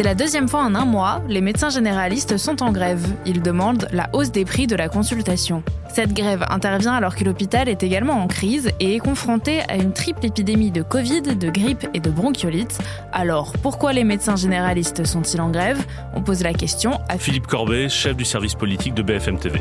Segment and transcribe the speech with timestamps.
[0.00, 3.06] C'est la deuxième fois en un mois, les médecins généralistes sont en grève.
[3.26, 5.62] Ils demandent la hausse des prix de la consultation.
[5.92, 9.92] Cette grève intervient alors que l'hôpital est également en crise et est confronté à une
[9.92, 12.78] triple épidémie de Covid, de grippe et de bronchiolite.
[13.12, 15.84] Alors, pourquoi les médecins généralistes sont-ils en grève?
[16.14, 19.60] On pose la question à Philippe Corbet, chef du service politique de BFM TV.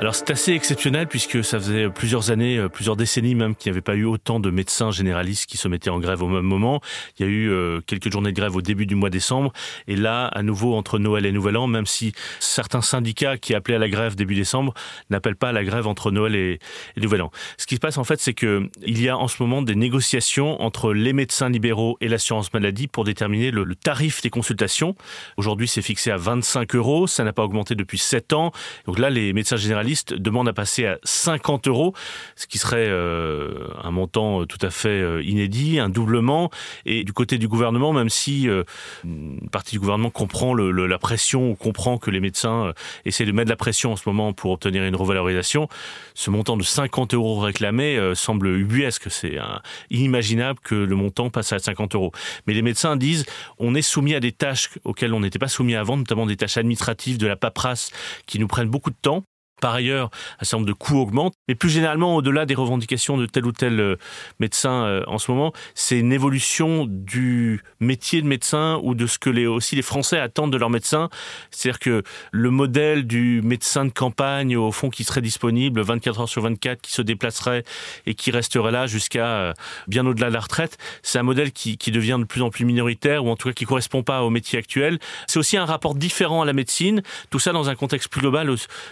[0.00, 3.74] Alors c'est assez exceptionnel puisque ça faisait plusieurs années, euh, plusieurs décennies même qu'il n'y
[3.74, 6.80] avait pas eu autant de médecins généralistes qui se mettaient en grève au même moment.
[7.18, 9.52] Il y a eu euh, quelques journées de grève au début du mois décembre
[9.88, 13.74] et là à nouveau entre Noël et Nouvel An, même si certains syndicats qui appelaient
[13.74, 14.72] à la grève début décembre
[15.10, 16.60] n'appellent pas à la grève entre Noël et,
[16.96, 17.30] Nouvel An.
[17.58, 19.74] Ce qui se passe en fait c'est que il y a en ce moment des
[19.74, 24.94] négociations entre les médecins libéraux et l'assurance maladie pour déterminer le, le tarif des consultations.
[25.36, 28.50] Aujourd'hui c'est fixé à 25 euros, ça n'a pas augmenté depuis 7 ans.
[28.86, 31.94] Donc là les médecins généralistes demande à passer à 50 euros,
[32.36, 36.50] ce qui serait euh, un montant tout à fait euh, inédit, un doublement.
[36.86, 38.64] Et du côté du gouvernement, même si euh,
[39.04, 42.72] une partie du gouvernement comprend la pression, ou comprend que les médecins
[43.04, 45.68] essaient de mettre la pression en ce moment pour obtenir une revalorisation,
[46.14, 49.10] ce montant de 50 euros réclamé semble ubuesque.
[49.10, 49.38] C'est
[49.90, 52.12] inimaginable que le montant passe à 50 euros.
[52.46, 53.24] Mais les médecins disent
[53.58, 56.56] on est soumis à des tâches auxquelles on n'était pas soumis avant, notamment des tâches
[56.56, 57.90] administratives, de la paperasse,
[58.26, 59.24] qui nous prennent beaucoup de temps.
[59.60, 61.34] Par ailleurs, un certain nombre de coûts augmentent.
[61.48, 63.96] Mais plus généralement, au-delà des revendications de tel ou tel euh,
[64.38, 69.18] médecin euh, en ce moment, c'est une évolution du métier de médecin ou de ce
[69.18, 71.08] que les, aussi les Français attendent de leurs médecins.
[71.50, 76.28] C'est-à-dire que le modèle du médecin de campagne, au fond, qui serait disponible 24 heures
[76.28, 77.64] sur 24, qui se déplacerait
[78.06, 79.52] et qui resterait là jusqu'à euh,
[79.88, 83.24] bien au-delà de la retraite, c'est un modèle qui, devient de plus en plus minoritaire
[83.24, 85.00] ou en tout cas qui correspond pas au métier actuel.
[85.26, 87.02] C'est aussi un rapport différent à la médecine.
[87.30, 88.48] Tout ça dans un contexte plus global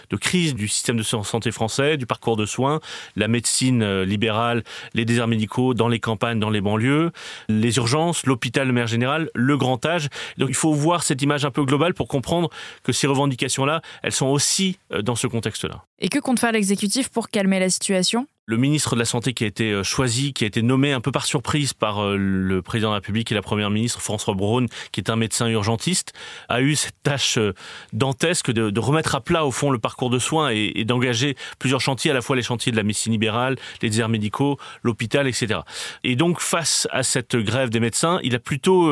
[0.09, 2.81] de crise du système de santé français, du parcours de soins,
[3.15, 7.11] la médecine euh, libérale, les déserts médicaux dans les campagnes, dans les banlieues,
[7.47, 10.09] les urgences, l'hôpital de mère générale, le grand âge.
[10.37, 12.49] Donc il faut voir cette image un peu globale pour comprendre
[12.83, 15.85] que ces revendications-là, elles sont aussi euh, dans ce contexte-là.
[15.99, 18.27] Et que compte faire l'exécutif pour calmer la situation?
[18.49, 21.01] Le ministre de la Santé qui a été euh, choisi, qui a été nommé un
[21.01, 24.33] peu par surprise par euh, le président de la République et la première ministre François
[24.33, 26.13] Braun, qui est un médecin urgentiste,
[26.49, 27.53] a eu cette tâche euh,
[27.93, 32.09] dantesque de, remettre à plat au fond le parcours de soins et, d'engager plusieurs chantiers,
[32.09, 35.59] à la fois les chantiers de la médecine libérale, les déserts médicaux, l'hôpital, etc.
[36.03, 38.89] Et donc face à cette grève des médecins, il a plutôt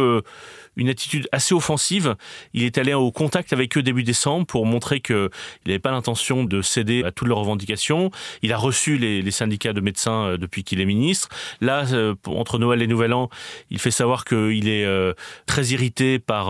[0.78, 2.16] une attitude assez offensive.
[2.54, 5.30] Il est allé au contact avec eux début décembre pour montrer qu'il
[5.66, 8.12] n'avait pas l'intention de céder à toutes leurs revendications.
[8.44, 11.30] Il a reçu les, les de médecins euh, depuis qu'il est ministre.
[11.62, 13.30] Là, euh, entre Noël et Nouvel An,
[13.70, 15.14] il fait savoir qu'il est euh,
[15.46, 16.48] très irrité par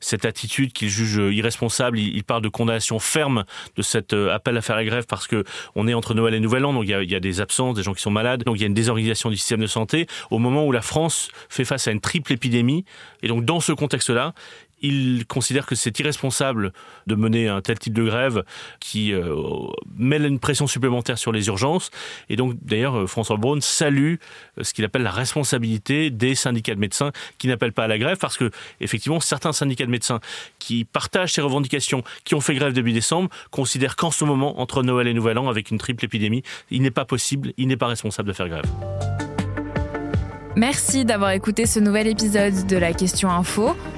[0.00, 1.98] cette attitude qu'il juge irresponsable.
[1.98, 3.44] Il parle de condamnation ferme
[3.76, 5.44] de cet appel à faire la grève parce que
[5.74, 7.40] on est entre Noël et Nouvel An, donc il y, a, il y a des
[7.40, 9.66] absences, des gens qui sont malades, donc il y a une désorganisation du système de
[9.66, 12.84] santé au moment où la France fait face à une triple épidémie.
[13.22, 14.34] Et donc dans ce contexte-là,
[14.82, 16.72] il considère que c'est irresponsable
[17.06, 18.44] de mener un tel type de grève
[18.80, 19.34] qui euh,
[19.96, 21.90] met une pression supplémentaire sur les urgences.
[22.28, 24.14] Et donc, d'ailleurs, euh, François Braun salue
[24.58, 27.98] euh, ce qu'il appelle la responsabilité des syndicats de médecins qui n'appellent pas à la
[27.98, 28.50] grève parce que,
[28.80, 30.20] effectivement, certains syndicats de médecins
[30.58, 34.82] qui partagent ces revendications, qui ont fait grève début décembre, considèrent qu'en ce moment, entre
[34.82, 37.86] Noël et Nouvel An, avec une triple épidémie, il n'est pas possible, il n'est pas
[37.86, 38.66] responsable de faire grève.
[40.56, 43.76] Merci d'avoir écouté ce nouvel épisode de la Question Info.